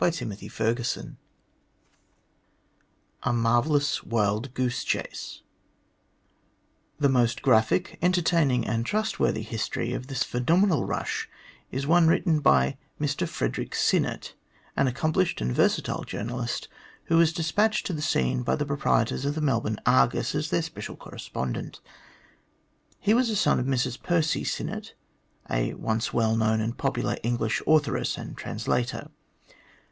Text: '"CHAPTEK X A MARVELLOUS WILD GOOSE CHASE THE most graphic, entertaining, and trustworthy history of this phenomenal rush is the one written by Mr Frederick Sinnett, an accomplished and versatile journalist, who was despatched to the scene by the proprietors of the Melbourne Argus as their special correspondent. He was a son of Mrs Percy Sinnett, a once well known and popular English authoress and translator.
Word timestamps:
'"CHAPTEK 0.01 0.79
X 0.79 0.97
A 3.21 3.31
MARVELLOUS 3.31 4.03
WILD 4.03 4.51
GOOSE 4.55 4.83
CHASE 4.83 5.43
THE 6.99 7.07
most 7.07 7.43
graphic, 7.43 7.99
entertaining, 8.01 8.65
and 8.65 8.83
trustworthy 8.83 9.43
history 9.43 9.93
of 9.93 10.07
this 10.07 10.23
phenomenal 10.23 10.85
rush 10.85 11.29
is 11.69 11.83
the 11.83 11.89
one 11.89 12.07
written 12.07 12.39
by 12.39 12.79
Mr 12.99 13.27
Frederick 13.29 13.75
Sinnett, 13.75 14.33
an 14.75 14.87
accomplished 14.87 15.39
and 15.39 15.53
versatile 15.53 16.03
journalist, 16.03 16.67
who 17.03 17.17
was 17.17 17.31
despatched 17.31 17.85
to 17.85 17.93
the 17.93 18.01
scene 18.01 18.41
by 18.41 18.55
the 18.55 18.65
proprietors 18.65 19.23
of 19.23 19.35
the 19.35 19.39
Melbourne 19.39 19.77
Argus 19.85 20.33
as 20.33 20.49
their 20.49 20.63
special 20.63 20.95
correspondent. 20.95 21.79
He 22.99 23.13
was 23.13 23.29
a 23.29 23.35
son 23.35 23.59
of 23.59 23.67
Mrs 23.67 24.01
Percy 24.01 24.45
Sinnett, 24.45 24.95
a 25.47 25.75
once 25.75 26.11
well 26.11 26.35
known 26.35 26.59
and 26.59 26.75
popular 26.75 27.17
English 27.21 27.61
authoress 27.67 28.17
and 28.17 28.35
translator. 28.35 29.11